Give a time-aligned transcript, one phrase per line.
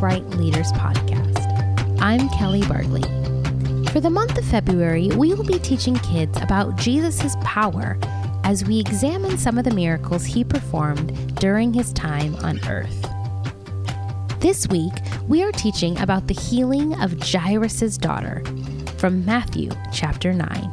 [0.00, 2.00] Bright Leaders podcast.
[2.00, 3.02] I'm Kelly Bartley.
[3.92, 7.98] For the month of February, we will be teaching kids about Jesus' power
[8.42, 13.06] as we examine some of the miracles he performed during his time on earth.
[14.40, 14.94] This week,
[15.28, 18.42] we are teaching about the healing of Jairus' daughter
[18.96, 20.72] from Matthew chapter 9.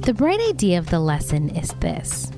[0.00, 2.32] The bright idea of the lesson is this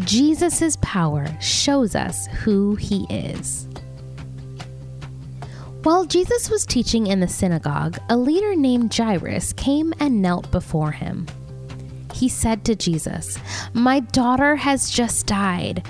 [0.00, 3.66] Jesus' power shows us who he is.
[5.84, 10.92] While Jesus was teaching in the synagogue, a leader named Jairus came and knelt before
[10.92, 11.26] him.
[12.14, 13.38] He said to Jesus,
[13.74, 15.86] My daughter has just died,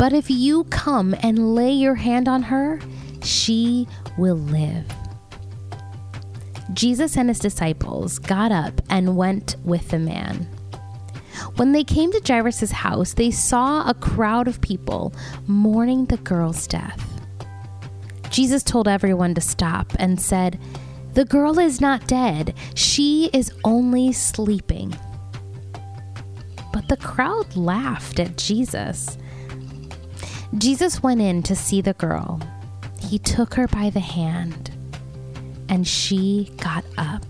[0.00, 2.80] but if you come and lay your hand on her,
[3.22, 3.86] she
[4.18, 4.84] will live.
[6.72, 10.48] Jesus and his disciples got up and went with the man.
[11.54, 15.14] When they came to Jairus' house, they saw a crowd of people
[15.46, 17.15] mourning the girl's death.
[18.36, 20.60] Jesus told everyone to stop and said,
[21.14, 24.94] The girl is not dead, she is only sleeping.
[26.70, 29.16] But the crowd laughed at Jesus.
[30.58, 32.38] Jesus went in to see the girl.
[33.00, 34.70] He took her by the hand,
[35.70, 37.24] and she got up.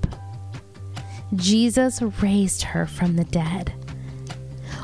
[1.36, 3.72] Jesus raised her from the dead.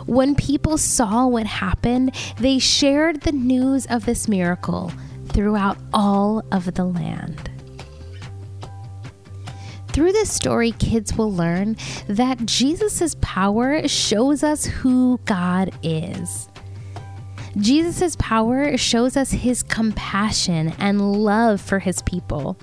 [0.06, 4.92] When people saw what happened, they shared the news of this miracle
[5.32, 7.50] throughout all of the land.
[9.88, 11.76] Through this story, kids will learn
[12.08, 16.48] that Jesus' power shows us who God is.
[17.58, 22.56] Jesus' power shows us his compassion and love for his people.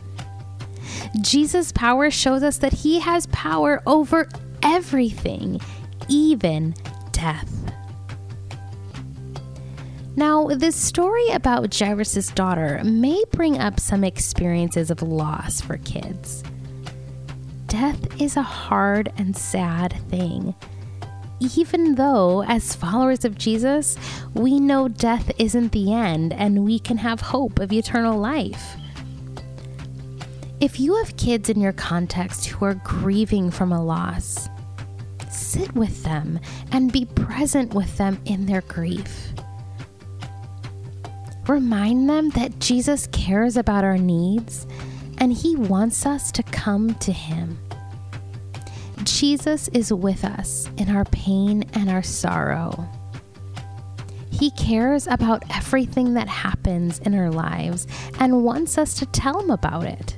[1.22, 4.28] Jesus' power shows us that he has power over
[4.64, 5.62] everything,
[6.08, 6.74] even
[7.12, 7.59] death.
[10.16, 16.44] Now, this story about Jairus' daughter may bring up some experiences of loss for kids.
[17.68, 20.56] Death is a hard and sad thing.
[21.40, 23.98] Even though, as followers of Jesus,
[24.34, 28.76] we know death isn't the end and we can have hope of eternal life.
[30.60, 34.50] If you have kids in your context who are grieving from a loss,
[35.30, 36.40] sit with them
[36.74, 39.32] and be present with them in their grief.
[41.50, 44.68] Remind them that Jesus cares about our needs
[45.18, 47.58] and he wants us to come to him.
[49.04, 52.88] Jesus is with us in our pain and our sorrow.
[54.30, 57.88] He cares about everything that happens in our lives
[58.20, 60.18] and wants us to tell him about it.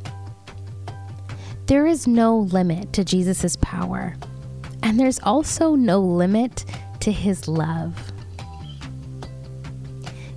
[1.67, 4.17] There is no limit to Jesus' power.
[4.83, 6.65] And there's also no limit
[6.99, 8.11] to his love.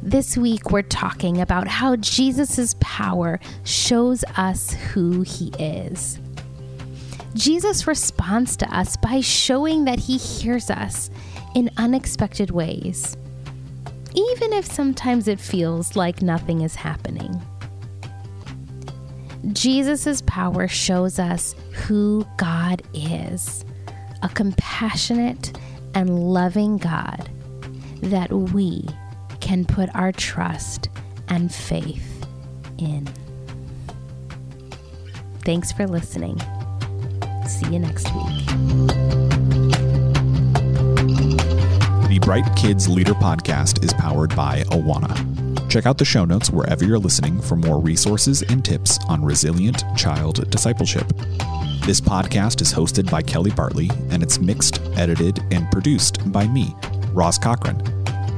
[0.07, 6.21] This week, we're talking about how Jesus' power shows us who he is.
[7.33, 11.09] Jesus responds to us by showing that he hears us
[11.55, 13.17] in unexpected ways,
[14.15, 17.41] even if sometimes it feels like nothing is happening.
[19.55, 23.65] Jesus' power shows us who God is
[24.23, 25.59] a compassionate
[25.95, 27.31] and loving God
[28.03, 28.87] that we
[29.45, 30.89] can put our trust
[31.29, 32.27] and faith
[32.79, 33.07] in.
[35.41, 36.41] Thanks for listening.
[37.47, 38.47] See you next week.
[42.09, 45.69] The Bright Kids Leader Podcast is powered by Awana.
[45.69, 49.85] Check out the show notes wherever you're listening for more resources and tips on resilient
[49.95, 51.07] child discipleship.
[51.85, 56.75] This podcast is hosted by Kelly Bartley and it's mixed, edited, and produced by me,
[57.13, 57.94] Ross Cochran.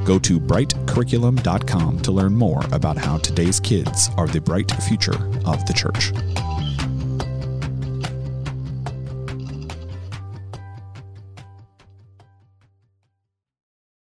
[0.06, 5.66] Go to brightcurriculum.com to learn more about how today's kids are the bright future of
[5.66, 6.12] the church.